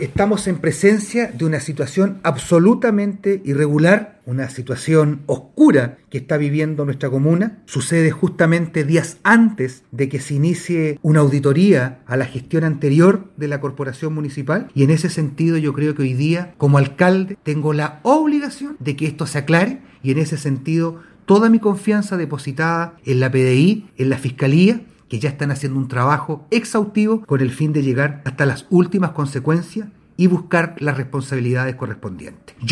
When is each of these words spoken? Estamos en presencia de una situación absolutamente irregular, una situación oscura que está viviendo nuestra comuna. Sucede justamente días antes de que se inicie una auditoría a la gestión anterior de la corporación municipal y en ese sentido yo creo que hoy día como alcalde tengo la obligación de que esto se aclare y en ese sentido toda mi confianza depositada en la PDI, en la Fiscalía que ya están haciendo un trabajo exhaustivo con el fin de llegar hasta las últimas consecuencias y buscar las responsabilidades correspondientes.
Estamos 0.00 0.46
en 0.46 0.58
presencia 0.58 1.26
de 1.26 1.44
una 1.44 1.58
situación 1.58 2.20
absolutamente 2.22 3.42
irregular, 3.44 4.20
una 4.26 4.48
situación 4.48 5.22
oscura 5.26 5.98
que 6.08 6.18
está 6.18 6.36
viviendo 6.36 6.84
nuestra 6.84 7.10
comuna. 7.10 7.64
Sucede 7.66 8.12
justamente 8.12 8.84
días 8.84 9.16
antes 9.24 9.82
de 9.90 10.08
que 10.08 10.20
se 10.20 10.34
inicie 10.34 11.00
una 11.02 11.18
auditoría 11.18 11.98
a 12.06 12.16
la 12.16 12.26
gestión 12.26 12.62
anterior 12.62 13.32
de 13.36 13.48
la 13.48 13.60
corporación 13.60 14.14
municipal 14.14 14.68
y 14.72 14.84
en 14.84 14.90
ese 14.90 15.10
sentido 15.10 15.56
yo 15.56 15.72
creo 15.72 15.96
que 15.96 16.02
hoy 16.02 16.14
día 16.14 16.54
como 16.58 16.78
alcalde 16.78 17.36
tengo 17.42 17.72
la 17.72 17.98
obligación 18.04 18.76
de 18.78 18.94
que 18.94 19.08
esto 19.08 19.26
se 19.26 19.38
aclare 19.38 19.80
y 20.04 20.12
en 20.12 20.18
ese 20.18 20.36
sentido 20.36 21.02
toda 21.26 21.50
mi 21.50 21.58
confianza 21.58 22.16
depositada 22.16 22.94
en 23.04 23.18
la 23.18 23.32
PDI, 23.32 23.90
en 23.96 24.10
la 24.10 24.16
Fiscalía 24.18 24.80
que 25.08 25.18
ya 25.18 25.30
están 25.30 25.50
haciendo 25.50 25.78
un 25.78 25.88
trabajo 25.88 26.46
exhaustivo 26.50 27.24
con 27.24 27.40
el 27.40 27.50
fin 27.50 27.72
de 27.72 27.82
llegar 27.82 28.22
hasta 28.24 28.46
las 28.46 28.66
últimas 28.70 29.12
consecuencias 29.12 29.88
y 30.16 30.26
buscar 30.26 30.74
las 30.78 30.96
responsabilidades 30.96 31.76
correspondientes. 31.76 32.56